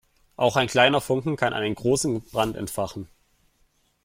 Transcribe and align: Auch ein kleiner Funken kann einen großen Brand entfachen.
Auch 0.35 0.55
ein 0.55 0.65
kleiner 0.65 0.99
Funken 0.99 1.35
kann 1.35 1.53
einen 1.53 1.75
großen 1.75 2.21
Brand 2.21 2.55
entfachen. 2.55 3.07